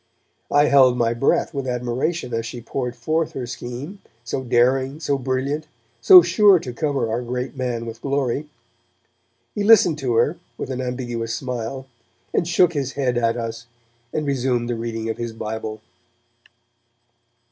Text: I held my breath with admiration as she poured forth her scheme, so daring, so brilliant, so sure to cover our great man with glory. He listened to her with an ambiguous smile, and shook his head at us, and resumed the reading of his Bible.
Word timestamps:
I 0.49 0.65
held 0.65 0.97
my 0.97 1.13
breath 1.13 1.53
with 1.53 1.67
admiration 1.67 2.33
as 2.33 2.47
she 2.47 2.59
poured 2.59 2.95
forth 2.95 3.33
her 3.33 3.45
scheme, 3.45 3.99
so 4.23 4.43
daring, 4.43 4.99
so 4.99 5.15
brilliant, 5.19 5.67
so 6.01 6.23
sure 6.23 6.57
to 6.57 6.73
cover 6.73 7.07
our 7.07 7.21
great 7.21 7.55
man 7.55 7.85
with 7.85 8.01
glory. 8.01 8.49
He 9.53 9.63
listened 9.63 9.99
to 9.99 10.15
her 10.15 10.39
with 10.57 10.71
an 10.71 10.81
ambiguous 10.81 11.35
smile, 11.35 11.85
and 12.33 12.47
shook 12.47 12.73
his 12.73 12.93
head 12.93 13.15
at 13.15 13.37
us, 13.37 13.67
and 14.11 14.25
resumed 14.25 14.69
the 14.71 14.75
reading 14.75 15.07
of 15.07 15.17
his 15.17 15.33
Bible. 15.33 15.81